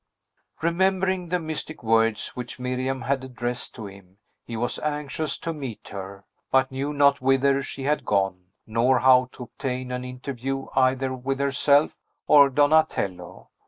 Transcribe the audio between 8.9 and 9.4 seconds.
how